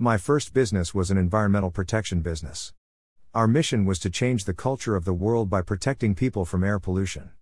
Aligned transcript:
My 0.00 0.16
first 0.16 0.54
business 0.54 0.94
was 0.94 1.10
an 1.10 1.18
environmental 1.18 1.72
protection 1.72 2.20
business. 2.20 2.72
Our 3.34 3.48
mission 3.48 3.84
was 3.84 3.98
to 3.98 4.10
change 4.10 4.44
the 4.44 4.54
culture 4.54 4.94
of 4.94 5.04
the 5.04 5.12
world 5.12 5.50
by 5.50 5.60
protecting 5.60 6.14
people 6.14 6.44
from 6.44 6.62
air 6.62 6.78
pollution. 6.78 7.32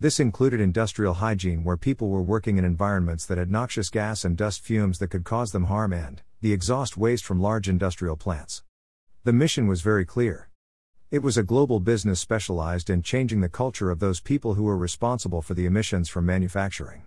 This 0.00 0.18
included 0.18 0.58
industrial 0.58 1.12
hygiene 1.12 1.64
where 1.64 1.76
people 1.76 2.08
were 2.08 2.22
working 2.22 2.56
in 2.56 2.64
environments 2.64 3.26
that 3.26 3.36
had 3.36 3.50
noxious 3.50 3.90
gas 3.90 4.24
and 4.24 4.38
dust 4.38 4.62
fumes 4.62 5.00
that 5.00 5.08
could 5.08 5.24
cause 5.24 5.52
them 5.52 5.64
harm 5.64 5.92
and 5.92 6.22
the 6.40 6.54
exhaust 6.54 6.96
waste 6.96 7.26
from 7.26 7.42
large 7.42 7.68
industrial 7.68 8.16
plants. 8.16 8.62
The 9.24 9.34
mission 9.34 9.66
was 9.66 9.82
very 9.82 10.06
clear. 10.06 10.48
It 11.10 11.22
was 11.22 11.36
a 11.36 11.42
global 11.42 11.78
business 11.78 12.20
specialized 12.20 12.88
in 12.88 13.02
changing 13.02 13.42
the 13.42 13.50
culture 13.50 13.90
of 13.90 13.98
those 13.98 14.22
people 14.22 14.54
who 14.54 14.62
were 14.62 14.78
responsible 14.78 15.42
for 15.42 15.52
the 15.52 15.66
emissions 15.66 16.08
from 16.08 16.24
manufacturing. 16.24 17.02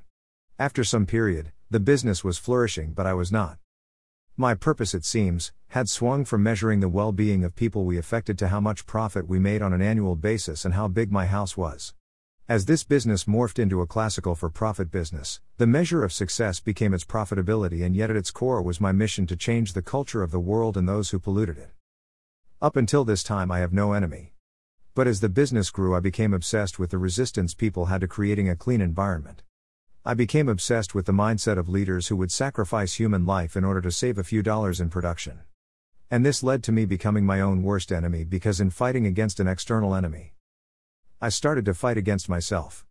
After 0.60 0.84
some 0.84 1.08
period, 1.08 1.54
the 1.72 1.80
business 1.80 2.24
was 2.24 2.38
flourishing, 2.38 2.92
but 2.94 3.08
I 3.08 3.16
was 3.16 3.32
not. 3.32 3.58
My 4.38 4.56
purpose, 4.56 4.94
it 4.94 5.04
seems, 5.04 5.52
had 5.68 5.90
swung 5.90 6.24
from 6.24 6.42
measuring 6.42 6.80
the 6.80 6.90
well 6.90 7.12
being 7.12 7.44
of 7.44 7.56
people 7.56 7.86
we 7.86 7.98
affected 7.98 8.38
to 8.40 8.48
how 8.48 8.62
much 8.62 8.86
profit 8.86 9.28
we 9.28 9.40
made 9.40 9.62
on 9.62 9.74
an 9.74 9.82
annual 9.82 10.16
basis 10.16 10.64
and 10.64 10.74
how 10.74 10.88
big 10.88 11.12
my 11.12 11.26
house 11.26 11.58
was. 11.58 11.94
As 12.48 12.66
this 12.66 12.84
business 12.84 13.26
morphed 13.26 13.60
into 13.60 13.82
a 13.82 13.88
classical 13.88 14.36
for 14.36 14.50
profit 14.50 14.90
business, 14.90 15.42
the 15.58 15.68
measure 15.68 16.04
of 16.04 16.12
success 16.12 16.60
became 16.60 16.94
its 16.94 17.06
profitability, 17.06 17.84
and 17.84 17.96
yet 17.96 18.10
at 18.10 18.16
its 18.16 18.32
core 18.32 18.62
was 18.62 18.82
my 18.82 18.92
mission 18.92 19.28
to 19.28 19.36
change 19.36 19.74
the 19.74 19.82
culture 19.82 20.24
of 20.24 20.32
the 20.32 20.40
world 20.40 20.76
and 20.76 20.88
those 20.88 21.10
who 21.12 21.20
polluted 21.20 21.58
it. 21.58 21.72
Up 22.62 22.76
until 22.76 23.04
this 23.04 23.24
time, 23.24 23.52
I 23.52 23.60
have 23.60 23.74
no 23.74 23.94
enemy. 23.94 24.34
But 24.96 25.08
as 25.08 25.20
the 25.20 25.30
business 25.30 25.72
grew, 25.72 25.96
I 25.96 26.00
became 26.00 26.34
obsessed 26.34 26.80
with 26.80 26.90
the 26.90 26.98
resistance 26.98 27.54
people 27.54 27.86
had 27.86 28.02
to 28.02 28.08
creating 28.08 28.50
a 28.50 28.56
clean 28.56 28.82
environment. 28.82 29.44
I 30.04 30.16
became 30.16 30.50
obsessed 30.50 30.96
with 30.96 31.06
the 31.06 31.12
mindset 31.12 31.60
of 31.60 31.70
leaders 31.70 32.08
who 32.08 32.16
would 32.16 32.32
sacrifice 32.32 32.96
human 32.96 33.24
life 33.24 33.56
in 33.56 33.64
order 33.64 33.82
to 33.82 33.92
save 33.92 34.18
a 34.18 34.24
few 34.24 34.42
dollars 34.42 34.82
in 34.82 34.90
production. 34.90 35.42
And 36.10 36.26
this 36.26 36.42
led 36.42 36.64
to 36.64 36.72
me 36.72 36.86
becoming 36.86 37.24
my 37.24 37.40
own 37.40 37.62
worst 37.62 37.92
enemy 37.92 38.24
because 38.24 38.60
in 38.60 38.72
fighting 38.72 39.06
against 39.06 39.40
an 39.40 39.48
external 39.48 39.94
enemy, 39.94 40.34
I 41.22 41.30
started 41.30 41.66
to 41.66 41.76
fight 41.76 41.98
against 41.98 42.30
myself. 42.30 42.84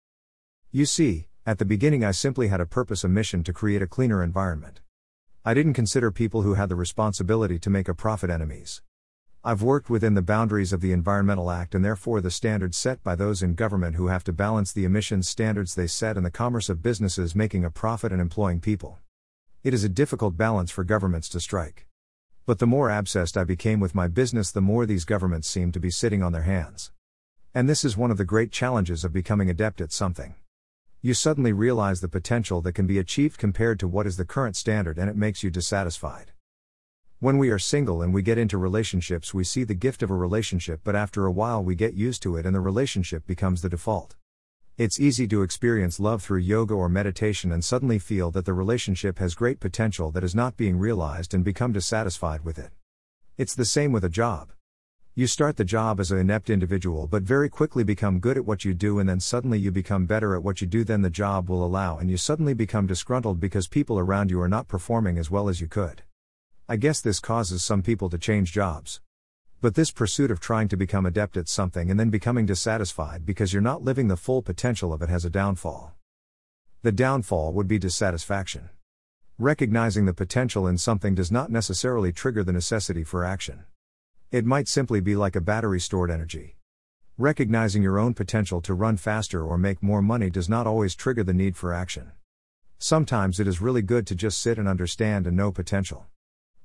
You 0.71 0.87
see, 0.87 1.27
at 1.45 1.59
the 1.59 1.65
beginning 1.65 2.05
I 2.05 2.13
simply 2.13 2.47
had 2.47 2.61
a 2.61 2.65
purpose, 2.67 3.03
a 3.03 3.09
mission 3.09 3.43
to 3.43 3.53
create 3.53 3.83
a 3.83 3.89
cleaner 3.89 4.23
environment. 4.23 4.81
I 5.45 5.53
didn't 5.53 5.75
consider 5.75 6.13
people 6.13 6.43
who 6.43 6.55
had 6.55 6.69
the 6.69 6.77
responsibility 6.77 7.59
to 7.59 7.71
make 7.71 7.89
a 7.89 7.95
profit 7.95 8.31
enemies. 8.31 8.83
I've 9.43 9.63
worked 9.63 9.89
within 9.89 10.13
the 10.13 10.21
boundaries 10.21 10.71
of 10.71 10.83
the 10.83 10.93
Environmental 10.93 11.51
Act 11.51 11.75
and 11.75 11.83
therefore 11.83 12.21
the 12.21 12.31
standards 12.31 12.77
set 12.77 13.03
by 13.03 13.15
those 13.15 13.43
in 13.43 13.55
government 13.55 13.97
who 13.97 14.09
have 14.09 14.23
to 14.25 14.35
balance 14.35 14.71
the 14.71 14.85
emissions 14.85 15.31
standards 15.31 15.75
they 15.75 15.87
set 15.87 16.19
and 16.19 16.27
the 16.27 16.31
commerce 16.31 16.69
of 16.69 16.83
businesses 16.83 17.35
making 17.35 17.65
a 17.65 17.71
profit 17.71 18.13
and 18.13 18.21
employing 18.21 18.61
people. 18.61 18.99
It 19.65 19.73
is 19.73 19.83
a 19.83 19.89
difficult 19.89 20.37
balance 20.37 20.71
for 20.71 20.85
governments 20.85 21.27
to 21.31 21.41
strike. 21.41 21.87
But 22.45 22.59
the 22.59 22.67
more 22.67 22.91
obsessed 22.91 23.39
I 23.39 23.45
became 23.45 23.81
with 23.81 23.95
my 23.95 24.09
business, 24.09 24.51
the 24.51 24.61
more 24.61 24.85
these 24.85 25.07
governments 25.07 25.49
seemed 25.49 25.73
to 25.73 25.81
be 25.81 25.91
sitting 25.91 26.23
on 26.23 26.33
their 26.33 26.43
hands. 26.43 26.93
And 27.55 27.67
this 27.67 27.83
is 27.83 27.97
one 27.97 28.11
of 28.11 28.19
the 28.19 28.27
great 28.27 28.53
challenges 28.53 29.05
of 29.05 29.13
becoming 29.15 29.49
adept 29.49 29.81
at 29.81 29.91
something. 29.91 30.35
You 31.01 31.15
suddenly 31.15 31.55
realize 31.55 32.03
the 32.03 32.09
potential 32.09 32.61
that 32.61 32.75
can 32.75 32.87
be 32.87 32.99
achieved 32.99 33.39
compared 33.39 33.81
to 33.81 33.89
what 33.89 34.07
is 34.07 34.19
the 34.19 34.27
current 34.27 34.55
standard, 34.55 34.99
and 34.99 35.09
it 35.09 35.17
makes 35.17 35.43
you 35.43 35.51
dissatisfied. 35.51 36.33
When 37.23 37.37
we 37.37 37.51
are 37.51 37.59
single 37.59 38.01
and 38.01 38.15
we 38.15 38.23
get 38.23 38.39
into 38.39 38.57
relationships, 38.57 39.35
we 39.35 39.45
see 39.45 39.63
the 39.63 39.75
gift 39.75 40.03
of 40.03 40.11
a 40.11 40.15
relationship, 40.15 40.81
but 40.83 40.97
after 40.97 41.27
a 41.27 41.31
while 41.31 41.63
we 41.63 41.75
get 41.75 41.93
used 41.93 42.23
to 42.23 42.39
it 42.39 42.47
and 42.47 42.55
the 42.55 42.61
relationship 42.61 43.27
becomes 43.27 43.61
the 43.61 43.69
default. 43.69 44.17
It's 44.79 44.99
easy 44.99 45.29
to 45.29 45.43
experience 45.43 46.01
love 46.01 46.23
through 46.23 46.39
yoga 46.39 46.73
or 46.73 46.89
meditation 46.89 47.53
and 47.53 47.63
suddenly 47.63 47.99
feel 47.99 48.31
that 48.31 48.47
the 48.47 48.55
relationship 48.55 49.19
has 49.19 49.35
great 49.35 49.61
potential 49.61 50.11
that 50.13 50.25
is 50.25 50.35
not 50.35 50.57
being 50.57 50.79
realized 50.79 51.35
and 51.35 51.45
become 51.45 51.73
dissatisfied 51.73 52.43
with 52.43 52.59
it. 52.59 52.71
It's 53.37 53.55
the 53.55 53.67
same 53.67 53.93
with 53.93 54.05
a 54.05 54.09
job. 54.09 54.53
You 55.15 55.27
start 55.27 55.59
the 55.59 55.63
job 55.63 56.01
as 56.01 56.11
an 56.11 56.17
inept 56.17 56.49
individual 56.49 57.07
but 57.07 57.23
very 57.23 57.51
quickly 57.51 57.85
become 57.85 58.21
good 58.21 58.39
at 58.39 58.47
what 58.47 58.65
you 58.65 58.73
do 58.73 58.99
and 58.99 59.07
then 59.07 59.21
suddenly 59.21 59.59
you 59.59 59.71
become 59.71 60.07
better 60.07 60.35
at 60.35 60.43
what 60.43 60.63
you 60.63 60.67
do 60.67 60.85
then 60.85 61.03
the 61.03 61.11
job 61.11 61.51
will 61.51 61.67
allow 61.67 61.99
and 61.99 62.09
you 62.09 62.17
suddenly 62.17 62.55
become 62.55 62.87
disgruntled 62.87 63.39
because 63.39 63.69
people 63.69 63.99
around 63.99 64.31
you 64.31 64.41
are 64.41 64.49
not 64.49 64.69
performing 64.69 65.19
as 65.19 65.31
well 65.31 65.51
as 65.51 65.61
you 65.61 65.67
could. 65.67 66.03
I 66.71 66.77
guess 66.77 67.01
this 67.01 67.19
causes 67.19 67.65
some 67.65 67.83
people 67.83 68.09
to 68.11 68.17
change 68.17 68.53
jobs. 68.53 69.01
But 69.61 69.75
this 69.75 69.91
pursuit 69.91 70.31
of 70.31 70.39
trying 70.39 70.69
to 70.69 70.77
become 70.77 71.05
adept 71.05 71.37
at 71.37 71.49
something 71.49 71.91
and 71.91 71.99
then 71.99 72.11
becoming 72.11 72.47
dissatisfied 72.47 73.27
because 73.27 73.53
you're 73.53 73.61
not 73.61 73.83
living 73.83 74.07
the 74.07 74.17
full 74.17 74.41
potential 74.41 74.93
of 74.93 75.03
it 75.03 75.09
has 75.09 75.25
a 75.25 75.31
downfall. 75.31 75.95
The 76.83 76.93
downfall 76.93 77.55
would 77.55 77.67
be 77.67 77.81
dissatisfaction. 77.81 78.71
Recognizing 79.37 80.05
the 80.05 80.15
potential 80.15 80.69
in 80.69 80.79
something 80.79 81.17
does 81.17 81.33
not 81.33 81.51
necessarily 81.51 82.13
trigger 82.13 82.45
the 82.45 82.53
necessity 82.53 83.03
for 83.03 83.25
action. 83.25 83.65
It 84.31 84.47
might 84.47 84.69
simply 84.69 85.01
be 85.01 85.17
like 85.17 85.35
a 85.35 85.41
battery 85.41 85.81
stored 85.81 86.09
energy. 86.09 86.57
Recognizing 87.19 87.83
your 87.83 87.99
own 87.99 88.15
potential 88.15 88.61
to 88.61 88.75
run 88.75 88.97
faster 88.97 89.43
or 89.43 89.59
make 89.59 89.83
more 89.83 90.03
money 90.03 90.31
does 90.31 90.49
not 90.49 90.69
always 90.69 90.95
trigger 90.95 91.25
the 91.25 91.35
need 91.35 91.57
for 91.57 91.75
action. 91.75 92.13
Sometimes 92.79 93.41
it 93.41 93.49
is 93.49 93.61
really 93.61 93.83
good 93.83 94.07
to 94.07 94.15
just 94.15 94.41
sit 94.41 94.57
and 94.57 94.69
understand 94.69 95.27
and 95.27 95.37
know 95.37 95.51
potential. 95.51 96.07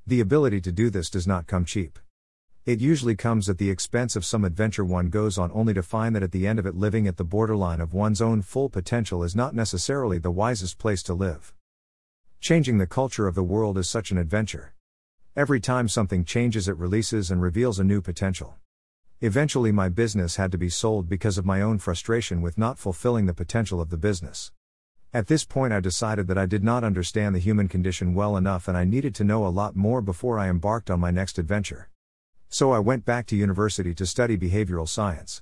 The 0.07 0.19
ability 0.19 0.61
to 0.61 0.71
do 0.71 0.91
this 0.91 1.09
does 1.09 1.25
not 1.25 1.47
come 1.47 1.65
cheap. 1.65 1.97
It 2.63 2.79
usually 2.79 3.15
comes 3.15 3.49
at 3.49 3.57
the 3.57 3.71
expense 3.71 4.15
of 4.15 4.23
some 4.23 4.45
adventure 4.45 4.85
one 4.85 5.09
goes 5.09 5.39
on 5.39 5.49
only 5.51 5.73
to 5.73 5.81
find 5.81 6.15
that 6.15 6.21
at 6.21 6.31
the 6.31 6.45
end 6.45 6.59
of 6.59 6.67
it, 6.67 6.75
living 6.75 7.07
at 7.07 7.17
the 7.17 7.23
borderline 7.23 7.81
of 7.81 7.93
one's 7.93 8.21
own 8.21 8.43
full 8.43 8.69
potential 8.69 9.23
is 9.23 9.35
not 9.35 9.55
necessarily 9.55 10.19
the 10.19 10.29
wisest 10.29 10.77
place 10.77 11.01
to 11.03 11.15
live. 11.15 11.55
Changing 12.39 12.77
the 12.77 12.85
culture 12.85 13.27
of 13.27 13.33
the 13.33 13.43
world 13.43 13.79
is 13.79 13.89
such 13.89 14.11
an 14.11 14.19
adventure. 14.19 14.75
Every 15.35 15.59
time 15.59 15.87
something 15.87 16.23
changes, 16.23 16.67
it 16.67 16.77
releases 16.77 17.31
and 17.31 17.41
reveals 17.41 17.79
a 17.79 17.83
new 17.83 17.99
potential. 17.99 18.57
Eventually, 19.21 19.71
my 19.71 19.89
business 19.89 20.35
had 20.35 20.51
to 20.51 20.57
be 20.59 20.69
sold 20.69 21.09
because 21.09 21.39
of 21.39 21.47
my 21.47 21.61
own 21.61 21.79
frustration 21.79 22.43
with 22.43 22.59
not 22.59 22.77
fulfilling 22.77 23.25
the 23.25 23.33
potential 23.33 23.81
of 23.81 23.89
the 23.89 23.97
business. 23.97 24.51
At 25.15 25.27
this 25.27 25.45
point, 25.45 25.71
I 25.71 25.79
decided 25.79 26.27
that 26.27 26.37
I 26.37 26.45
did 26.45 26.61
not 26.61 26.83
understand 26.83 27.33
the 27.33 27.39
human 27.39 27.69
condition 27.69 28.15
well 28.15 28.35
enough 28.35 28.67
and 28.67 28.75
I 28.75 28.83
needed 28.83 29.15
to 29.15 29.23
know 29.23 29.47
a 29.47 29.55
lot 29.61 29.73
more 29.73 30.01
before 30.01 30.37
I 30.37 30.49
embarked 30.49 30.91
on 30.91 30.99
my 30.99 31.09
next 31.09 31.39
adventure. 31.39 31.87
So 32.49 32.73
I 32.73 32.79
went 32.79 33.05
back 33.05 33.25
to 33.27 33.37
university 33.37 33.95
to 33.95 34.05
study 34.05 34.37
behavioral 34.37 34.89
science. 34.89 35.41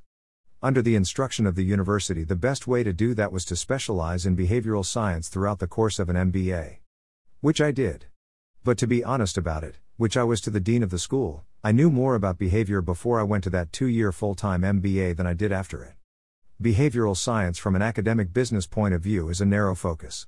Under 0.62 0.84
the 0.84 0.94
instruction 0.94 1.48
of 1.48 1.56
the 1.56 1.64
university, 1.64 2.24
the 2.24 2.36
best 2.36 2.68
way 2.68 2.84
to 2.84 2.94
do 2.94 3.16
that 3.16 3.32
was 3.32 3.46
to 3.46 3.56
specialize 3.56 4.28
in 4.28 4.38
behavioral 4.38 4.86
science 4.86 5.28
throughout 5.28 5.58
the 5.58 5.66
course 5.66 5.98
of 5.98 6.08
an 6.08 6.32
MBA. 6.32 6.78
Which 7.42 7.60
I 7.60 7.72
did. 7.72 8.06
But 8.64 8.78
to 8.78 8.86
be 8.86 9.04
honest 9.04 9.40
about 9.40 9.64
it, 9.64 9.80
which 9.98 10.16
I 10.16 10.24
was 10.24 10.40
to 10.42 10.52
the 10.52 10.60
dean 10.60 10.84
of 10.84 10.92
the 10.92 11.00
school, 11.00 11.46
I 11.64 11.72
knew 11.72 11.90
more 11.90 12.14
about 12.14 12.38
behavior 12.38 12.84
before 12.84 13.20
I 13.20 13.24
went 13.24 13.44
to 13.46 13.50
that 13.50 13.74
two 13.74 13.88
year 13.88 14.12
full 14.12 14.36
time 14.36 14.62
MBA 14.62 15.18
than 15.18 15.26
I 15.26 15.34
did 15.34 15.52
after 15.52 15.84
it. 15.84 15.94
Behavioral 16.62 17.18
science 17.18 17.58
from 17.58 17.76
an 17.76 17.82
academic 17.82 18.32
business 18.32 18.68
point 18.68 18.94
of 18.94 19.02
view 19.02 19.28
is 19.28 19.42
a 19.42 19.46
narrow 19.46 19.74
focus. 19.74 20.28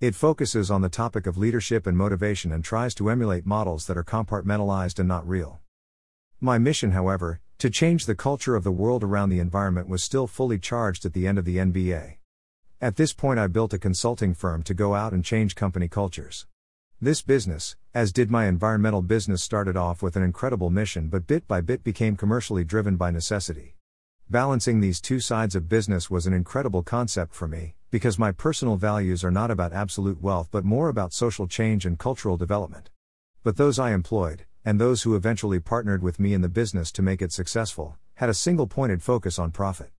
It 0.00 0.14
focuses 0.14 0.70
on 0.70 0.80
the 0.80 0.88
topic 0.88 1.26
of 1.26 1.36
leadership 1.36 1.88
and 1.88 1.98
motivation 1.98 2.52
and 2.52 2.62
tries 2.62 2.94
to 2.94 3.10
emulate 3.10 3.44
models 3.44 3.86
that 3.86 3.96
are 3.98 4.04
compartmentalized 4.04 5.00
and 5.00 5.08
not 5.08 5.28
real. 5.28 5.60
My 6.40 6.56
mission, 6.56 6.92
however, 6.92 7.40
to 7.58 7.68
change 7.68 8.06
the 8.06 8.14
culture 8.14 8.54
of 8.54 8.62
the 8.62 8.70
world 8.70 9.02
around 9.02 9.30
the 9.30 9.40
environment 9.40 9.88
was 9.88 10.04
still 10.04 10.28
fully 10.28 10.58
charged 10.58 11.04
at 11.04 11.14
the 11.14 11.26
end 11.26 11.36
of 11.36 11.44
the 11.44 11.56
MBA. 11.56 12.18
At 12.80 12.96
this 12.96 13.12
point, 13.12 13.40
I 13.40 13.48
built 13.48 13.74
a 13.74 13.78
consulting 13.78 14.34
firm 14.34 14.62
to 14.62 14.74
go 14.74 14.94
out 14.94 15.12
and 15.12 15.24
change 15.24 15.56
company 15.56 15.88
cultures. 15.88 16.46
This 17.00 17.22
business, 17.22 17.76
as 17.92 18.12
did 18.12 18.30
my 18.30 18.46
environmental 18.46 19.02
business, 19.02 19.42
started 19.42 19.76
off 19.76 20.00
with 20.00 20.14
an 20.14 20.22
incredible 20.22 20.70
mission 20.70 21.08
but 21.08 21.26
bit 21.26 21.48
by 21.48 21.60
bit 21.60 21.82
became 21.82 22.16
commercially 22.16 22.64
driven 22.64 22.96
by 22.96 23.10
necessity. 23.10 23.75
Balancing 24.28 24.80
these 24.80 25.00
two 25.00 25.20
sides 25.20 25.54
of 25.54 25.68
business 25.68 26.10
was 26.10 26.26
an 26.26 26.32
incredible 26.32 26.82
concept 26.82 27.32
for 27.32 27.46
me, 27.46 27.76
because 27.92 28.18
my 28.18 28.32
personal 28.32 28.74
values 28.74 29.22
are 29.22 29.30
not 29.30 29.52
about 29.52 29.72
absolute 29.72 30.20
wealth 30.20 30.48
but 30.50 30.64
more 30.64 30.88
about 30.88 31.12
social 31.12 31.46
change 31.46 31.86
and 31.86 31.96
cultural 31.96 32.36
development. 32.36 32.90
But 33.44 33.56
those 33.56 33.78
I 33.78 33.92
employed, 33.92 34.44
and 34.64 34.80
those 34.80 35.04
who 35.04 35.14
eventually 35.14 35.60
partnered 35.60 36.02
with 36.02 36.18
me 36.18 36.34
in 36.34 36.40
the 36.40 36.48
business 36.48 36.90
to 36.92 37.02
make 37.02 37.22
it 37.22 37.30
successful, 37.30 37.98
had 38.14 38.28
a 38.28 38.34
single 38.34 38.66
pointed 38.66 39.00
focus 39.00 39.38
on 39.38 39.52
profit. 39.52 39.92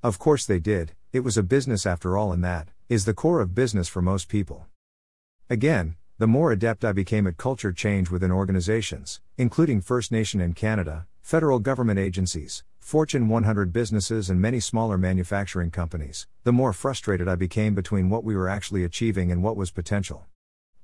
Of 0.00 0.16
course 0.16 0.46
they 0.46 0.60
did, 0.60 0.92
it 1.12 1.24
was 1.24 1.36
a 1.36 1.42
business 1.42 1.84
after 1.84 2.16
all, 2.16 2.30
and 2.30 2.44
that 2.44 2.68
is 2.88 3.04
the 3.04 3.14
core 3.14 3.40
of 3.40 3.52
business 3.52 3.88
for 3.88 4.00
most 4.00 4.28
people. 4.28 4.66
Again, 5.50 5.96
the 6.18 6.28
more 6.28 6.52
adept 6.52 6.84
I 6.84 6.92
became 6.92 7.26
at 7.26 7.36
culture 7.36 7.72
change 7.72 8.10
within 8.10 8.30
organizations, 8.30 9.20
including 9.36 9.80
First 9.80 10.12
Nation 10.12 10.40
in 10.40 10.52
Canada, 10.52 11.08
federal 11.20 11.58
government 11.58 11.98
agencies, 11.98 12.62
Fortune 12.82 13.28
100 13.28 13.72
businesses, 13.72 14.28
and 14.28 14.40
many 14.40 14.58
smaller 14.58 14.98
manufacturing 14.98 15.70
companies, 15.70 16.26
the 16.42 16.52
more 16.52 16.72
frustrated 16.72 17.28
I 17.28 17.36
became 17.36 17.76
between 17.76 18.10
what 18.10 18.24
we 18.24 18.34
were 18.34 18.48
actually 18.48 18.82
achieving 18.82 19.30
and 19.30 19.40
what 19.40 19.56
was 19.56 19.70
potential. 19.70 20.26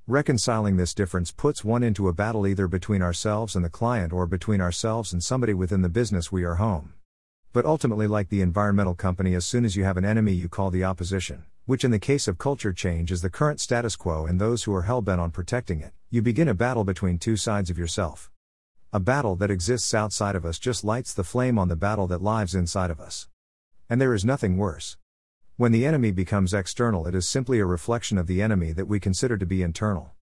Reconciling 0.07 0.77
this 0.77 0.93
difference 0.93 1.31
puts 1.31 1.63
one 1.63 1.83
into 1.83 2.07
a 2.07 2.13
battle 2.13 2.47
either 2.47 2.67
between 2.69 3.01
ourselves 3.01 3.53
and 3.53 3.65
the 3.65 3.69
client 3.69 4.13
or 4.13 4.25
between 4.25 4.61
ourselves 4.61 5.11
and 5.11 5.21
somebody 5.21 5.53
within 5.53 5.81
the 5.81 5.89
business 5.89 6.31
we 6.31 6.45
are 6.45 6.55
home. 6.55 6.93
But 7.51 7.65
ultimately, 7.65 8.07
like 8.07 8.29
the 8.29 8.41
environmental 8.41 8.95
company, 8.95 9.35
as 9.35 9.45
soon 9.45 9.65
as 9.65 9.75
you 9.75 9.83
have 9.83 9.97
an 9.97 10.05
enemy, 10.05 10.31
you 10.31 10.47
call 10.47 10.71
the 10.71 10.85
opposition, 10.85 11.43
which 11.65 11.83
in 11.83 11.91
the 11.91 11.99
case 11.99 12.29
of 12.29 12.37
culture 12.37 12.73
change 12.73 13.11
is 13.11 13.21
the 13.21 13.29
current 13.29 13.59
status 13.59 13.97
quo 13.97 14.25
and 14.25 14.39
those 14.39 14.63
who 14.63 14.73
are 14.73 14.83
hell 14.83 15.01
bent 15.01 15.19
on 15.19 15.31
protecting 15.31 15.81
it, 15.81 15.91
you 16.09 16.21
begin 16.21 16.47
a 16.47 16.53
battle 16.53 16.85
between 16.85 17.19
two 17.19 17.35
sides 17.35 17.69
of 17.69 17.77
yourself. 17.77 18.31
A 18.91 18.99
battle 18.99 19.35
that 19.35 19.51
exists 19.51 19.93
outside 19.93 20.35
of 20.35 20.47
us 20.47 20.57
just 20.57 20.83
lights 20.83 21.13
the 21.13 21.23
flame 21.23 21.59
on 21.59 21.67
the 21.67 21.75
battle 21.75 22.07
that 22.07 22.23
lives 22.23 22.55
inside 22.55 22.89
of 22.89 22.99
us. 22.99 23.27
And 23.87 24.01
there 24.01 24.15
is 24.15 24.25
nothing 24.25 24.57
worse. 24.57 24.97
When 25.57 25.71
the 25.71 25.85
enemy 25.85 26.09
becomes 26.09 26.55
external, 26.55 27.05
it 27.05 27.13
is 27.13 27.27
simply 27.27 27.59
a 27.59 27.67
reflection 27.67 28.17
of 28.17 28.25
the 28.25 28.41
enemy 28.41 28.71
that 28.71 28.87
we 28.87 28.99
consider 28.99 29.37
to 29.37 29.45
be 29.45 29.61
internal. 29.61 30.13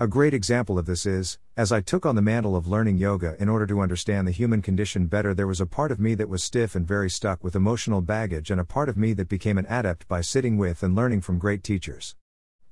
A 0.00 0.08
great 0.08 0.34
example 0.34 0.76
of 0.76 0.86
this 0.86 1.06
is, 1.06 1.38
as 1.56 1.70
I 1.70 1.80
took 1.82 2.04
on 2.04 2.16
the 2.16 2.20
mantle 2.20 2.56
of 2.56 2.66
learning 2.66 2.98
yoga 2.98 3.36
in 3.38 3.48
order 3.48 3.64
to 3.68 3.78
understand 3.78 4.26
the 4.26 4.32
human 4.32 4.60
condition 4.60 5.06
better, 5.06 5.32
there 5.32 5.46
was 5.46 5.60
a 5.60 5.66
part 5.66 5.92
of 5.92 6.00
me 6.00 6.16
that 6.16 6.28
was 6.28 6.42
stiff 6.42 6.74
and 6.74 6.88
very 6.88 7.08
stuck 7.08 7.44
with 7.44 7.54
emotional 7.54 8.00
baggage, 8.00 8.50
and 8.50 8.60
a 8.60 8.64
part 8.64 8.88
of 8.88 8.96
me 8.96 9.12
that 9.12 9.28
became 9.28 9.56
an 9.56 9.66
adept 9.68 10.08
by 10.08 10.20
sitting 10.20 10.58
with 10.58 10.82
and 10.82 10.96
learning 10.96 11.20
from 11.20 11.38
great 11.38 11.62
teachers. 11.62 12.16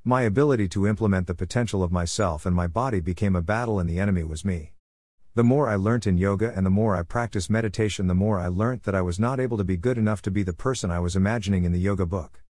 My 0.02 0.22
ability 0.22 0.66
to 0.70 0.88
implement 0.88 1.28
the 1.28 1.34
potential 1.34 1.84
of 1.84 1.92
myself 1.92 2.44
and 2.44 2.56
my 2.56 2.66
body 2.66 2.98
became 2.98 3.36
a 3.36 3.40
battle, 3.40 3.78
and 3.78 3.88
the 3.88 4.00
enemy 4.00 4.24
was 4.24 4.44
me. 4.44 4.72
The 5.34 5.42
more 5.42 5.66
I 5.66 5.76
learnt 5.76 6.06
in 6.06 6.18
yoga 6.18 6.52
and 6.54 6.66
the 6.66 6.70
more 6.70 6.94
I 6.94 7.02
practiced 7.02 7.48
meditation, 7.48 8.06
the 8.06 8.14
more 8.14 8.38
I 8.38 8.48
learnt 8.48 8.82
that 8.82 8.94
I 8.94 9.00
was 9.00 9.18
not 9.18 9.40
able 9.40 9.56
to 9.56 9.64
be 9.64 9.78
good 9.78 9.96
enough 9.96 10.20
to 10.22 10.30
be 10.30 10.42
the 10.42 10.52
person 10.52 10.90
I 10.90 10.98
was 10.98 11.16
imagining 11.16 11.64
in 11.64 11.72
the 11.72 11.78
yoga 11.78 12.04
book. 12.04 12.42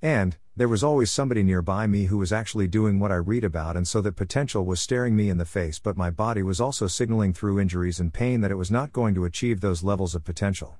And, 0.00 0.36
there 0.54 0.68
was 0.68 0.84
always 0.84 1.10
somebody 1.10 1.42
nearby 1.42 1.88
me 1.88 2.04
who 2.04 2.18
was 2.18 2.32
actually 2.32 2.68
doing 2.68 3.00
what 3.00 3.10
I 3.10 3.16
read 3.16 3.42
about, 3.42 3.76
and 3.76 3.88
so 3.88 4.00
that 4.02 4.14
potential 4.14 4.64
was 4.64 4.80
staring 4.80 5.16
me 5.16 5.30
in 5.30 5.38
the 5.38 5.44
face, 5.44 5.80
but 5.80 5.96
my 5.96 6.10
body 6.10 6.44
was 6.44 6.60
also 6.60 6.86
signaling 6.86 7.32
through 7.32 7.58
injuries 7.58 7.98
and 7.98 8.14
pain 8.14 8.40
that 8.42 8.52
it 8.52 8.56
was 8.56 8.70
not 8.70 8.92
going 8.92 9.16
to 9.16 9.24
achieve 9.24 9.60
those 9.60 9.82
levels 9.82 10.14
of 10.14 10.22
potential. 10.22 10.78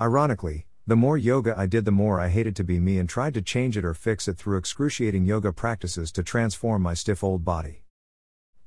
Ironically, 0.00 0.66
the 0.86 0.94
more 0.94 1.18
yoga 1.18 1.58
I 1.58 1.66
did, 1.66 1.84
the 1.84 1.90
more 1.90 2.20
I 2.20 2.28
hated 2.28 2.54
to 2.56 2.64
be 2.64 2.78
me 2.78 2.98
and 2.98 3.08
tried 3.08 3.34
to 3.34 3.42
change 3.42 3.76
it 3.76 3.84
or 3.84 3.94
fix 3.94 4.28
it 4.28 4.38
through 4.38 4.58
excruciating 4.58 5.24
yoga 5.24 5.52
practices 5.52 6.12
to 6.12 6.22
transform 6.22 6.82
my 6.82 6.94
stiff 6.94 7.24
old 7.24 7.44
body. 7.44 7.81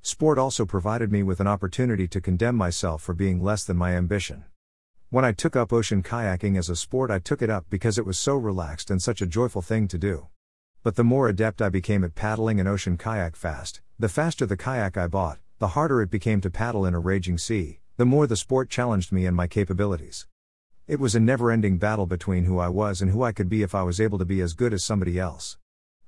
Sport 0.06 0.38
also 0.38 0.68
provided 0.68 1.12
me 1.12 1.24
with 1.24 1.40
an 1.40 1.48
opportunity 1.48 2.08
to 2.10 2.22
condemn 2.22 2.56
myself 2.56 3.02
for 3.02 3.16
being 3.16 3.42
less 3.42 3.64
than 3.64 3.76
my 3.76 3.96
ambition. 3.96 4.44
When 5.10 5.26
I 5.26 5.32
took 5.32 5.56
up 5.56 5.74
ocean 5.74 6.04
kayaking 6.04 6.60
as 6.60 6.70
a 6.70 6.76
sport, 6.76 7.10
I 7.10 7.18
took 7.18 7.42
it 7.42 7.50
up 7.50 7.66
because 7.72 7.98
it 7.98 8.06
was 8.06 8.20
so 8.20 8.36
relaxed 8.36 8.92
and 8.92 9.02
such 9.02 9.20
a 9.20 9.26
joyful 9.26 9.64
thing 9.64 9.88
to 9.88 9.98
do. 9.98 10.28
But 10.84 10.96
the 10.96 11.04
more 11.04 11.28
adept 11.28 11.60
I 11.60 11.70
became 11.70 12.04
at 12.04 12.14
paddling 12.14 12.60
an 12.60 12.68
ocean 12.68 12.98
kayak 12.98 13.36
fast, 13.36 13.82
the 13.98 14.08
faster 14.08 14.46
the 14.46 14.56
kayak 14.56 14.96
I 14.96 15.08
bought, 15.08 15.40
the 15.58 15.70
harder 15.70 16.04
it 16.04 16.12
became 16.12 16.40
to 16.42 16.52
paddle 16.52 16.86
in 16.86 16.94
a 16.94 17.00
raging 17.00 17.40
sea, 17.40 17.80
the 17.98 18.06
more 18.06 18.28
the 18.28 18.36
sport 18.36 18.70
challenged 18.70 19.12
me 19.12 19.26
and 19.26 19.36
my 19.36 19.48
capabilities. 19.48 20.28
It 20.88 21.00
was 21.00 21.16
a 21.16 21.20
never 21.20 21.50
ending 21.50 21.80
battle 21.80 22.06
between 22.06 22.44
who 22.44 22.60
I 22.60 22.70
was 22.70 23.02
and 23.02 23.10
who 23.10 23.24
I 23.24 23.32
could 23.32 23.50
be 23.50 23.64
if 23.64 23.74
I 23.74 23.82
was 23.82 24.00
able 24.00 24.20
to 24.20 24.26
be 24.26 24.40
as 24.42 24.54
good 24.54 24.72
as 24.72 24.84
somebody 24.84 25.18
else. 25.18 25.58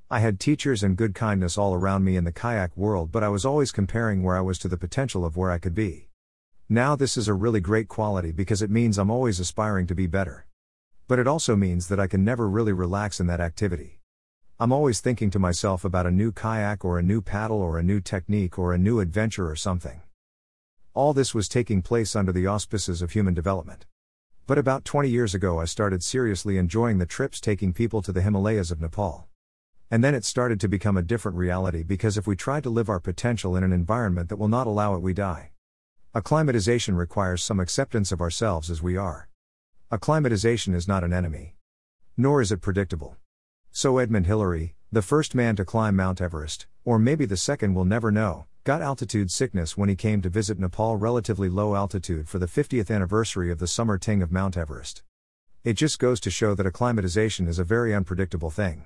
I 0.10 0.20
had 0.20 0.40
teachers 0.40 0.84
and 0.84 0.96
good 0.96 1.14
kindness 1.14 1.58
all 1.58 1.74
around 1.74 2.06
me 2.06 2.16
in 2.16 2.24
the 2.24 2.32
kayak 2.32 2.78
world, 2.78 3.12
but 3.12 3.24
I 3.24 3.28
was 3.28 3.44
always 3.44 3.74
comparing 3.74 4.24
where 4.24 4.38
I 4.38 4.42
was 4.42 4.58
to 4.60 4.70
the 4.70 4.78
potential 4.78 5.26
of 5.26 5.36
where 5.36 5.52
I 5.52 5.58
could 5.58 5.76
be. 5.76 6.08
Now, 6.70 6.96
this 6.96 7.18
is 7.18 7.28
a 7.28 7.34
really 7.34 7.60
great 7.60 7.90
quality 7.90 8.32
because 8.32 8.62
it 8.62 8.70
means 8.70 8.98
I'm 8.98 9.12
always 9.12 9.38
aspiring 9.42 9.86
to 9.88 9.96
be 9.96 10.08
better. 10.08 10.48
But 11.10 11.20
it 11.20 11.28
also 11.28 11.58
means 11.58 11.90
that 11.90 12.00
I 12.00 12.08
can 12.08 12.24
never 12.24 12.48
really 12.48 12.72
relax 12.72 13.20
in 13.20 13.28
that 13.28 13.42
activity. 13.42 14.00
I'm 14.58 14.72
always 14.72 15.02
thinking 15.02 15.30
to 15.32 15.40
myself 15.40 15.84
about 15.84 16.06
a 16.06 16.12
new 16.12 16.32
kayak 16.32 16.86
or 16.86 16.98
a 16.98 17.04
new 17.04 17.22
paddle 17.22 17.62
or 17.62 17.78
a 17.78 17.84
new 17.84 18.00
technique 18.00 18.58
or 18.58 18.74
a 18.74 18.78
new 18.78 19.02
adventure 19.02 19.50
or 19.50 19.58
something. 19.58 20.00
All 20.94 21.14
this 21.14 21.36
was 21.36 21.50
taking 21.50 21.82
place 21.82 22.16
under 22.16 22.32
the 22.32 22.48
auspices 22.48 23.02
of 23.02 23.12
human 23.12 23.34
development. 23.34 23.86
But 24.46 24.58
about 24.58 24.86
20 24.86 25.10
years 25.10 25.36
ago, 25.36 25.60
I 25.60 25.66
started 25.66 26.02
seriously 26.02 26.58
enjoying 26.58 26.98
the 26.98 27.06
trips 27.06 27.42
taking 27.42 27.74
people 27.74 28.02
to 28.04 28.14
the 28.14 28.22
Himalayas 28.22 28.72
of 28.72 28.80
Nepal. 28.80 29.28
And 29.90 30.04
then 30.04 30.14
it 30.14 30.26
started 30.26 30.60
to 30.60 30.68
become 30.68 30.98
a 30.98 31.02
different 31.02 31.38
reality 31.38 31.84
because 31.84 32.18
if 32.18 32.28
we 32.28 32.36
try 32.36 32.60
to 32.60 32.70
live 32.70 32.90
our 32.90 33.00
potential 33.00 33.56
in 33.56 33.64
an 33.64 33.72
environment 33.72 34.28
that 34.30 34.38
will 34.38 34.50
not 34.50 34.68
allow 34.68 34.96
it, 34.96 35.02
we 35.02 35.14
die. 35.14 35.52
Acclimatization 36.14 36.96
requires 36.96 37.42
some 37.42 37.60
acceptance 37.60 38.12
of 38.12 38.20
ourselves 38.20 38.70
as 38.70 38.82
we 38.82 38.98
are. 38.98 39.30
Acclimatization 39.90 40.74
is 40.74 40.88
not 40.88 41.04
an 41.04 41.14
enemy. 41.14 41.56
Nor 42.18 42.42
is 42.42 42.52
it 42.52 42.62
predictable. 42.62 43.16
So 43.72 44.00
Edmund 44.00 44.26
Hillary, 44.26 44.76
the 44.92 45.02
first 45.02 45.36
man 45.36 45.56
to 45.56 45.64
climb 45.64 45.96
Mount 45.96 46.20
Everest, 46.20 46.68
or 46.84 47.00
maybe 47.00 47.26
the 47.26 47.38
second 47.38 47.74
will 47.74 47.86
never 47.86 48.12
know, 48.12 48.48
got 48.66 48.82
altitude 48.82 49.32
sickness 49.32 49.78
when 49.78 49.88
he 49.88 49.96
came 49.96 50.22
to 50.22 50.30
visit 50.30 50.60
Nepal 50.60 50.98
relatively 50.98 51.48
low 51.48 51.76
altitude 51.76 52.28
for 52.28 52.40
the 52.40 52.48
50th 52.48 52.94
anniversary 52.94 53.50
of 53.50 53.60
the 53.60 53.68
summer 53.68 53.98
ting 53.98 54.22
of 54.22 54.32
Mount 54.32 54.58
Everest. 54.58 55.04
It 55.64 55.74
just 55.74 56.00
goes 56.00 56.20
to 56.22 56.32
show 56.32 56.56
that 56.56 56.66
acclimatization 56.66 57.48
is 57.48 57.60
a 57.60 57.64
very 57.64 57.96
unpredictable 57.96 58.50
thing. 58.50 58.86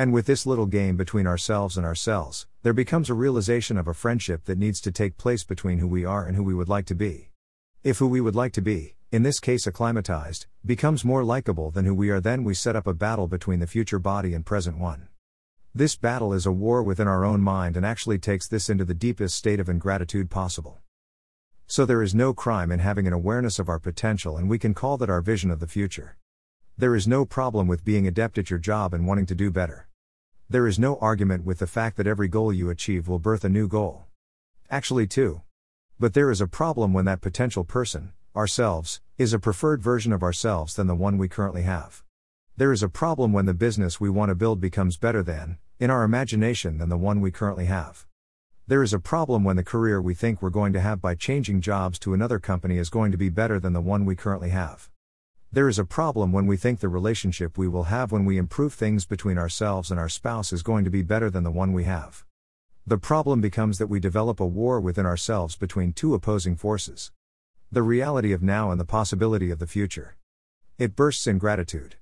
And 0.00 0.12
with 0.12 0.26
this 0.26 0.46
little 0.46 0.66
game 0.66 0.96
between 0.96 1.26
ourselves 1.26 1.76
and 1.76 1.84
ourselves, 1.84 2.46
there 2.62 2.72
becomes 2.72 3.10
a 3.10 3.14
realization 3.14 3.76
of 3.76 3.88
a 3.88 3.94
friendship 3.94 4.44
that 4.44 4.56
needs 4.56 4.80
to 4.82 4.92
take 4.92 5.18
place 5.18 5.42
between 5.42 5.80
who 5.80 5.88
we 5.88 6.04
are 6.04 6.24
and 6.24 6.36
who 6.36 6.44
we 6.44 6.54
would 6.54 6.68
like 6.68 6.86
to 6.86 6.94
be. 6.94 7.30
If 7.82 7.98
who 7.98 8.06
we 8.06 8.20
would 8.20 8.36
like 8.36 8.52
to 8.52 8.62
be, 8.62 8.94
in 9.10 9.24
this 9.24 9.40
case 9.40 9.66
acclimatized, 9.66 10.46
becomes 10.64 11.04
more 11.04 11.24
likable 11.24 11.72
than 11.72 11.84
who 11.84 11.96
we 11.96 12.10
are, 12.10 12.20
then 12.20 12.44
we 12.44 12.54
set 12.54 12.76
up 12.76 12.86
a 12.86 12.94
battle 12.94 13.26
between 13.26 13.58
the 13.58 13.66
future 13.66 13.98
body 13.98 14.34
and 14.34 14.46
present 14.46 14.78
one. 14.78 15.08
This 15.74 15.96
battle 15.96 16.32
is 16.32 16.46
a 16.46 16.52
war 16.52 16.80
within 16.80 17.08
our 17.08 17.24
own 17.24 17.40
mind 17.40 17.76
and 17.76 17.84
actually 17.84 18.20
takes 18.20 18.46
this 18.46 18.70
into 18.70 18.84
the 18.84 18.94
deepest 18.94 19.34
state 19.34 19.58
of 19.58 19.68
ingratitude 19.68 20.30
possible. 20.30 20.78
So 21.66 21.84
there 21.84 22.04
is 22.04 22.14
no 22.14 22.32
crime 22.32 22.70
in 22.70 22.78
having 22.78 23.08
an 23.08 23.12
awareness 23.12 23.58
of 23.58 23.68
our 23.68 23.80
potential, 23.80 24.36
and 24.36 24.48
we 24.48 24.60
can 24.60 24.74
call 24.74 24.96
that 24.98 25.10
our 25.10 25.20
vision 25.20 25.50
of 25.50 25.58
the 25.58 25.66
future. 25.66 26.16
There 26.76 26.94
is 26.94 27.08
no 27.08 27.24
problem 27.24 27.66
with 27.66 27.84
being 27.84 28.06
adept 28.06 28.38
at 28.38 28.48
your 28.48 28.60
job 28.60 28.94
and 28.94 29.04
wanting 29.04 29.26
to 29.26 29.34
do 29.34 29.50
better. 29.50 29.87
There 30.50 30.66
is 30.66 30.78
no 30.78 30.96
argument 30.96 31.44
with 31.44 31.58
the 31.58 31.66
fact 31.66 31.98
that 31.98 32.06
every 32.06 32.26
goal 32.26 32.54
you 32.54 32.70
achieve 32.70 33.06
will 33.06 33.18
birth 33.18 33.44
a 33.44 33.50
new 33.50 33.68
goal. 33.68 34.06
Actually, 34.70 35.06
too. 35.06 35.42
But 36.00 36.14
there 36.14 36.30
is 36.30 36.40
a 36.40 36.46
problem 36.46 36.94
when 36.94 37.04
that 37.04 37.20
potential 37.20 37.64
person, 37.64 38.14
ourselves, 38.34 39.02
is 39.18 39.34
a 39.34 39.38
preferred 39.38 39.82
version 39.82 40.10
of 40.10 40.22
ourselves 40.22 40.74
than 40.74 40.86
the 40.86 40.94
one 40.94 41.18
we 41.18 41.28
currently 41.28 41.64
have. 41.64 42.02
There 42.56 42.72
is 42.72 42.82
a 42.82 42.88
problem 42.88 43.34
when 43.34 43.44
the 43.44 43.52
business 43.52 44.00
we 44.00 44.08
want 44.08 44.30
to 44.30 44.34
build 44.34 44.58
becomes 44.58 44.96
better 44.96 45.22
than, 45.22 45.58
in 45.78 45.90
our 45.90 46.02
imagination, 46.02 46.78
than 46.78 46.88
the 46.88 46.96
one 46.96 47.20
we 47.20 47.30
currently 47.30 47.66
have. 47.66 48.06
There 48.66 48.82
is 48.82 48.94
a 48.94 48.98
problem 48.98 49.44
when 49.44 49.56
the 49.56 49.62
career 49.62 50.00
we 50.00 50.14
think 50.14 50.40
we're 50.40 50.48
going 50.48 50.72
to 50.72 50.80
have 50.80 51.02
by 51.02 51.14
changing 51.14 51.60
jobs 51.60 51.98
to 51.98 52.14
another 52.14 52.38
company 52.38 52.78
is 52.78 52.88
going 52.88 53.12
to 53.12 53.18
be 53.18 53.28
better 53.28 53.60
than 53.60 53.74
the 53.74 53.82
one 53.82 54.06
we 54.06 54.16
currently 54.16 54.48
have. 54.48 54.88
There 55.50 55.68
is 55.68 55.78
a 55.78 55.84
problem 55.86 56.30
when 56.30 56.46
we 56.46 56.58
think 56.58 56.80
the 56.80 56.90
relationship 56.90 57.56
we 57.56 57.68
will 57.68 57.84
have 57.84 58.12
when 58.12 58.26
we 58.26 58.36
improve 58.36 58.74
things 58.74 59.06
between 59.06 59.38
ourselves 59.38 59.90
and 59.90 59.98
our 59.98 60.10
spouse 60.10 60.52
is 60.52 60.62
going 60.62 60.84
to 60.84 60.90
be 60.90 61.00
better 61.00 61.30
than 61.30 61.42
the 61.42 61.50
one 61.50 61.72
we 61.72 61.84
have. 61.84 62.26
The 62.86 62.98
problem 62.98 63.40
becomes 63.40 63.78
that 63.78 63.86
we 63.86 63.98
develop 63.98 64.40
a 64.40 64.46
war 64.46 64.78
within 64.78 65.06
ourselves 65.06 65.56
between 65.56 65.94
two 65.94 66.12
opposing 66.12 66.54
forces. 66.54 67.12
The 67.72 67.80
reality 67.80 68.32
of 68.32 68.42
now 68.42 68.70
and 68.70 68.78
the 68.78 68.84
possibility 68.84 69.50
of 69.50 69.58
the 69.58 69.66
future. 69.66 70.18
It 70.76 70.94
bursts 70.94 71.26
in 71.26 71.38
gratitude. 71.38 71.96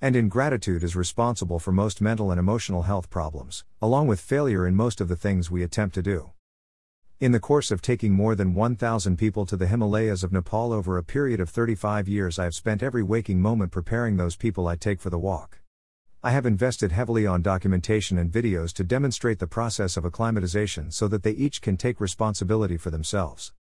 And 0.00 0.16
ingratitude 0.16 0.82
is 0.82 0.96
responsible 0.96 1.58
for 1.58 1.72
most 1.72 2.00
mental 2.00 2.30
and 2.30 2.40
emotional 2.40 2.84
health 2.84 3.10
problems, 3.10 3.64
along 3.82 4.06
with 4.06 4.20
failure 4.20 4.66
in 4.66 4.74
most 4.74 5.02
of 5.02 5.08
the 5.08 5.16
things 5.16 5.50
we 5.50 5.62
attempt 5.62 5.94
to 5.96 6.02
do. 6.02 6.30
In 7.18 7.32
the 7.32 7.40
course 7.40 7.70
of 7.70 7.80
taking 7.80 8.12
more 8.12 8.34
than 8.34 8.52
1,000 8.52 9.16
people 9.16 9.46
to 9.46 9.56
the 9.56 9.66
Himalayas 9.66 10.22
of 10.22 10.34
Nepal 10.34 10.70
over 10.70 10.98
a 10.98 11.02
period 11.02 11.40
of 11.40 11.48
35 11.48 12.06
years, 12.06 12.38
I 12.38 12.44
have 12.44 12.54
spent 12.54 12.82
every 12.82 13.02
waking 13.02 13.40
moment 13.40 13.72
preparing 13.72 14.18
those 14.18 14.36
people 14.36 14.68
I 14.68 14.76
take 14.76 15.00
for 15.00 15.08
the 15.08 15.18
walk. 15.18 15.60
I 16.22 16.32
have 16.32 16.44
invested 16.44 16.92
heavily 16.92 17.26
on 17.26 17.40
documentation 17.40 18.18
and 18.18 18.30
videos 18.30 18.70
to 18.74 18.84
demonstrate 18.84 19.38
the 19.38 19.46
process 19.46 19.96
of 19.96 20.04
acclimatization 20.04 20.90
so 20.90 21.08
that 21.08 21.22
they 21.22 21.30
each 21.30 21.62
can 21.62 21.78
take 21.78 22.02
responsibility 22.02 22.76
for 22.76 22.90
themselves. 22.90 23.54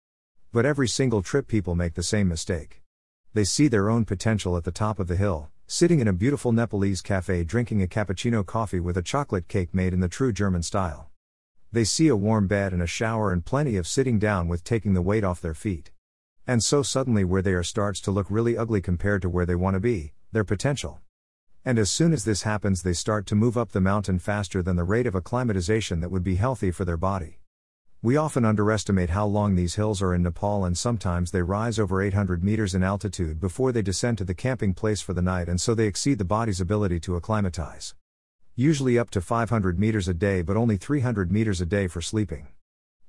But 0.51 0.65
every 0.65 0.89
single 0.89 1.21
trip, 1.21 1.47
people 1.47 1.75
make 1.75 1.93
the 1.93 2.03
same 2.03 2.27
mistake. 2.27 2.81
They 3.33 3.45
see 3.45 3.69
their 3.69 3.89
own 3.89 4.03
potential 4.03 4.57
at 4.57 4.65
the 4.65 4.71
top 4.73 4.99
of 4.99 5.07
the 5.07 5.15
hill, 5.15 5.47
sitting 5.65 6.01
in 6.01 6.09
a 6.09 6.13
beautiful 6.13 6.51
Nepalese 6.51 7.01
cafe 7.01 7.45
drinking 7.45 7.81
a 7.81 7.87
cappuccino 7.87 8.45
coffee 8.45 8.81
with 8.81 8.97
a 8.97 9.01
chocolate 9.01 9.47
cake 9.47 9.73
made 9.73 9.93
in 9.93 10.01
the 10.01 10.09
true 10.09 10.33
German 10.33 10.61
style. 10.61 11.09
They 11.75 11.83
see 11.83 12.07
a 12.07 12.15
warm 12.15 12.47
bed 12.47 12.71
and 12.71 12.81
a 12.81 12.87
shower 12.87 13.33
and 13.33 13.43
plenty 13.43 13.75
of 13.75 13.85
sitting 13.85 14.17
down 14.17 14.47
with 14.47 14.63
taking 14.63 14.93
the 14.93 15.01
weight 15.01 15.25
off 15.25 15.41
their 15.41 15.53
feet. 15.53 15.91
And 16.47 16.63
so 16.63 16.81
suddenly 16.81 17.25
where 17.25 17.41
they 17.41 17.51
are 17.51 17.63
starts 17.63 17.99
to 18.03 18.11
look 18.11 18.27
really 18.29 18.57
ugly 18.57 18.81
compared 18.81 19.21
to 19.23 19.29
where 19.29 19.45
they 19.45 19.55
want 19.55 19.73
to 19.73 19.81
be, 19.81 20.13
their 20.31 20.45
potential. 20.45 21.01
And 21.65 21.77
as 21.77 21.91
soon 21.91 22.13
as 22.13 22.23
this 22.23 22.43
happens, 22.43 22.81
they 22.81 22.93
start 22.93 23.25
to 23.25 23.35
move 23.35 23.57
up 23.57 23.73
the 23.73 23.81
mountain 23.81 24.19
faster 24.19 24.63
than 24.63 24.77
the 24.77 24.85
rate 24.85 25.05
of 25.05 25.15
acclimatization 25.15 25.99
that 25.99 26.11
would 26.11 26.23
be 26.23 26.35
healthy 26.35 26.71
for 26.71 26.85
their 26.85 26.95
body. 26.95 27.41
We 28.01 28.15
often 28.15 28.45
underestimate 28.45 29.09
how 29.09 29.25
long 29.25 29.55
these 29.55 29.75
hills 29.75 30.01
are 30.01 30.15
in 30.15 30.23
Nepal, 30.23 30.63
and 30.63 30.77
sometimes 30.77 31.31
they 31.31 31.41
rise 31.41 31.77
over 31.77 32.01
800 32.01 32.41
meters 32.41 32.73
in 32.73 32.83
altitude 32.83 33.41
before 33.41 33.73
they 33.73 33.81
descend 33.81 34.17
to 34.19 34.23
the 34.23 34.33
camping 34.33 34.73
place 34.73 35.01
for 35.01 35.13
the 35.13 35.21
night, 35.21 35.49
and 35.49 35.59
so 35.59 35.75
they 35.75 35.87
exceed 35.87 36.19
the 36.19 36.23
body's 36.23 36.61
ability 36.61 37.01
to 37.01 37.17
acclimatize 37.17 37.95
usually 38.57 38.97
up 38.97 39.09
to 39.09 39.19
500 39.19 39.77
meters 39.77 40.07
a 40.07 40.13
day 40.13 40.41
but 40.41 40.55
only 40.55 40.77
300 40.77 41.29
meters 41.29 41.59
a 41.59 41.65
day 41.65 41.87
for 41.87 42.01
sleeping. 42.01 42.47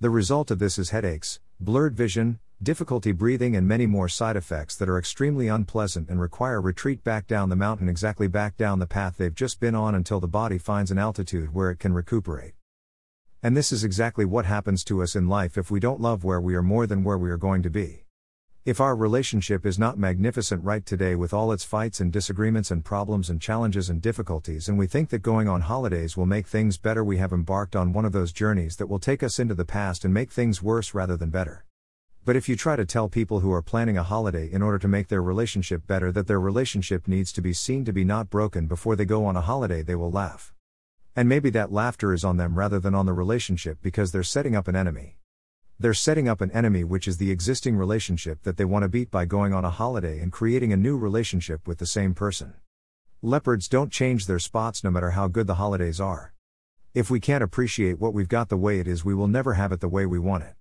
The 0.00 0.10
result 0.10 0.50
of 0.50 0.58
this 0.58 0.76
is 0.76 0.90
headaches, 0.90 1.38
blurred 1.60 1.94
vision, 1.94 2.40
difficulty 2.60 3.12
breathing, 3.12 3.54
and 3.54 3.68
many 3.68 3.86
more 3.86 4.08
side 4.08 4.36
effects 4.36 4.74
that 4.76 4.88
are 4.88 4.98
extremely 4.98 5.46
unpleasant 5.46 6.08
and 6.08 6.20
require 6.20 6.60
retreat 6.60 7.04
back 7.04 7.28
down 7.28 7.48
the 7.48 7.54
mountain, 7.54 7.88
exactly 7.88 8.26
back 8.26 8.56
down 8.56 8.80
the 8.80 8.88
path 8.88 9.18
they've 9.18 9.34
just 9.34 9.60
been 9.60 9.76
on 9.76 9.94
until 9.94 10.18
the 10.18 10.26
body 10.26 10.58
finds 10.58 10.90
an 10.90 10.98
altitude 10.98 11.54
where 11.54 11.70
it 11.70 11.78
can 11.78 11.92
recuperate. 11.92 12.54
And 13.40 13.56
this 13.56 13.70
is 13.70 13.84
exactly 13.84 14.24
what 14.24 14.46
happens 14.46 14.82
to 14.84 15.00
us 15.00 15.14
in 15.14 15.28
life 15.28 15.56
if 15.56 15.70
we 15.70 15.78
don't 15.78 16.00
love 16.00 16.24
where 16.24 16.40
we 16.40 16.56
are 16.56 16.62
more 16.62 16.88
than 16.88 17.04
where 17.04 17.18
we 17.18 17.30
are 17.30 17.36
going 17.36 17.62
to 17.62 17.70
be. 17.70 18.05
If 18.66 18.80
our 18.80 18.96
relationship 18.96 19.64
is 19.64 19.78
not 19.78 19.96
magnificent 19.96 20.64
right 20.64 20.84
today 20.84 21.14
with 21.14 21.32
all 21.32 21.52
its 21.52 21.62
fights 21.62 22.00
and 22.00 22.12
disagreements 22.12 22.72
and 22.72 22.84
problems 22.84 23.30
and 23.30 23.40
challenges 23.40 23.88
and 23.88 24.02
difficulties, 24.02 24.68
and 24.68 24.76
we 24.76 24.88
think 24.88 25.10
that 25.10 25.20
going 25.20 25.46
on 25.46 25.60
holidays 25.60 26.16
will 26.16 26.26
make 26.26 26.48
things 26.48 26.76
better, 26.76 27.04
we 27.04 27.18
have 27.18 27.32
embarked 27.32 27.76
on 27.76 27.92
one 27.92 28.04
of 28.04 28.10
those 28.10 28.32
journeys 28.32 28.74
that 28.78 28.88
will 28.88 28.98
take 28.98 29.22
us 29.22 29.38
into 29.38 29.54
the 29.54 29.64
past 29.64 30.04
and 30.04 30.12
make 30.12 30.32
things 30.32 30.64
worse 30.64 30.94
rather 30.94 31.16
than 31.16 31.30
better. 31.30 31.64
But 32.24 32.34
if 32.34 32.48
you 32.48 32.56
try 32.56 32.74
to 32.74 32.84
tell 32.84 33.08
people 33.08 33.38
who 33.38 33.52
are 33.52 33.62
planning 33.62 33.96
a 33.96 34.02
holiday 34.02 34.50
in 34.50 34.62
order 34.62 34.80
to 34.80 34.88
make 34.88 35.06
their 35.06 35.22
relationship 35.22 35.86
better 35.86 36.10
that 36.10 36.26
their 36.26 36.40
relationship 36.40 37.06
needs 37.06 37.30
to 37.34 37.40
be 37.40 37.52
seen 37.52 37.84
to 37.84 37.92
be 37.92 38.04
not 38.04 38.30
broken 38.30 38.66
before 38.66 38.96
they 38.96 39.04
go 39.04 39.26
on 39.26 39.36
a 39.36 39.42
holiday, 39.42 39.82
they 39.82 39.94
will 39.94 40.10
laugh. 40.10 40.52
And 41.14 41.28
maybe 41.28 41.50
that 41.50 41.70
laughter 41.70 42.12
is 42.12 42.24
on 42.24 42.36
them 42.36 42.58
rather 42.58 42.80
than 42.80 42.96
on 42.96 43.06
the 43.06 43.12
relationship 43.12 43.78
because 43.80 44.10
they're 44.10 44.24
setting 44.24 44.56
up 44.56 44.66
an 44.66 44.74
enemy. 44.74 45.18
They're 45.78 45.92
setting 45.92 46.26
up 46.26 46.40
an 46.40 46.50
enemy, 46.52 46.84
which 46.84 47.06
is 47.06 47.18
the 47.18 47.30
existing 47.30 47.76
relationship 47.76 48.42
that 48.44 48.56
they 48.56 48.64
want 48.64 48.84
to 48.84 48.88
beat 48.88 49.10
by 49.10 49.26
going 49.26 49.52
on 49.52 49.62
a 49.62 49.70
holiday 49.70 50.20
and 50.20 50.32
creating 50.32 50.72
a 50.72 50.76
new 50.76 50.96
relationship 50.96 51.68
with 51.68 51.76
the 51.76 51.84
same 51.84 52.14
person. 52.14 52.54
Leopards 53.20 53.68
don't 53.68 53.92
change 53.92 54.24
their 54.24 54.38
spots 54.38 54.82
no 54.82 54.90
matter 54.90 55.10
how 55.10 55.28
good 55.28 55.46
the 55.46 55.56
holidays 55.56 56.00
are. 56.00 56.32
If 56.94 57.10
we 57.10 57.20
can't 57.20 57.44
appreciate 57.44 58.00
what 58.00 58.14
we've 58.14 58.26
got 58.26 58.48
the 58.48 58.56
way 58.56 58.80
it 58.80 58.88
is, 58.88 59.04
we 59.04 59.14
will 59.14 59.28
never 59.28 59.52
have 59.52 59.70
it 59.70 59.80
the 59.80 59.88
way 59.88 60.06
we 60.06 60.18
want 60.18 60.44
it. 60.44 60.54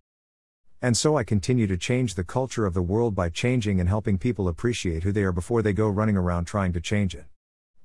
And 0.81 0.97
so 0.97 1.15
I 1.15 1.23
continue 1.23 1.65
to 1.67 1.77
change 1.77 2.15
the 2.15 2.25
culture 2.25 2.65
of 2.65 2.73
the 2.73 2.81
world 2.81 3.15
by 3.15 3.29
changing 3.29 3.79
and 3.79 3.87
helping 3.87 4.17
people 4.17 4.49
appreciate 4.49 5.03
who 5.03 5.13
they 5.13 5.23
are 5.23 5.31
before 5.31 5.61
they 5.61 5.71
go 5.71 5.87
running 5.87 6.17
around 6.17 6.43
trying 6.43 6.73
to 6.73 6.81
change 6.81 7.15
it. 7.15 7.23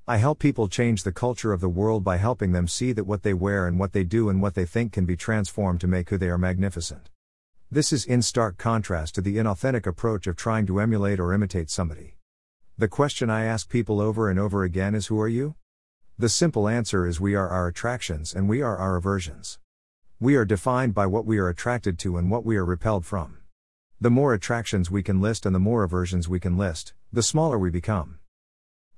I 0.08 0.16
help 0.16 0.40
people 0.40 0.66
change 0.66 1.04
the 1.04 1.12
culture 1.12 1.52
of 1.52 1.60
the 1.60 1.68
world 1.68 2.02
by 2.02 2.16
helping 2.16 2.50
them 2.50 2.66
see 2.66 2.90
that 2.90 3.04
what 3.04 3.22
they 3.22 3.34
wear 3.34 3.68
and 3.68 3.78
what 3.78 3.92
they 3.92 4.02
do 4.02 4.28
and 4.28 4.42
what 4.42 4.54
they 4.54 4.66
think 4.66 4.92
can 4.92 5.06
be 5.06 5.16
transformed 5.16 5.80
to 5.82 5.86
make 5.86 6.10
who 6.10 6.18
they 6.18 6.28
are 6.28 6.36
magnificent. 6.36 7.08
This 7.72 7.92
is 7.92 8.04
in 8.04 8.20
stark 8.20 8.58
contrast 8.58 9.14
to 9.14 9.20
the 9.20 9.36
inauthentic 9.36 9.86
approach 9.86 10.26
of 10.26 10.34
trying 10.34 10.66
to 10.66 10.80
emulate 10.80 11.20
or 11.20 11.32
imitate 11.32 11.70
somebody. 11.70 12.16
The 12.76 12.88
question 12.88 13.30
I 13.30 13.44
ask 13.44 13.68
people 13.68 14.00
over 14.00 14.28
and 14.28 14.40
over 14.40 14.64
again 14.64 14.92
is 14.92 15.06
Who 15.06 15.20
are 15.20 15.28
you? 15.28 15.54
The 16.18 16.28
simple 16.28 16.66
answer 16.66 17.06
is 17.06 17.20
We 17.20 17.36
are 17.36 17.48
our 17.48 17.68
attractions 17.68 18.34
and 18.34 18.48
we 18.48 18.60
are 18.60 18.76
our 18.76 18.96
aversions. 18.96 19.60
We 20.18 20.34
are 20.34 20.44
defined 20.44 20.94
by 20.94 21.06
what 21.06 21.26
we 21.26 21.38
are 21.38 21.48
attracted 21.48 21.96
to 22.00 22.16
and 22.16 22.28
what 22.28 22.44
we 22.44 22.56
are 22.56 22.64
repelled 22.64 23.06
from. 23.06 23.38
The 24.00 24.10
more 24.10 24.34
attractions 24.34 24.90
we 24.90 25.04
can 25.04 25.20
list 25.20 25.46
and 25.46 25.54
the 25.54 25.60
more 25.60 25.84
aversions 25.84 26.28
we 26.28 26.40
can 26.40 26.58
list, 26.58 26.94
the 27.12 27.22
smaller 27.22 27.56
we 27.56 27.70
become. 27.70 28.18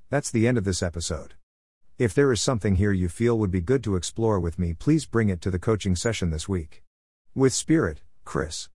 That's 0.09 0.31
the 0.31 0.49
end 0.49 0.57
of 0.57 0.65
this 0.65 0.83
episode. 0.83 1.35
If 1.99 2.15
there 2.15 2.33
is 2.33 2.41
something 2.41 2.77
here 2.77 2.93
you 2.93 3.11
feel 3.11 3.39
would 3.39 3.51
be 3.51 3.61
good 3.61 3.85
to 3.85 3.97
explore 3.97 4.41
with 4.41 4.59
me, 4.59 4.73
please 4.73 5.05
bring 5.05 5.29
it 5.29 5.43
to 5.43 5.51
the 5.51 5.59
coaching 5.59 5.95
session 5.95 6.31
this 6.31 6.49
week. 6.49 6.83
With 7.35 7.53
Spirit, 7.53 8.01
Chris. 8.25 8.69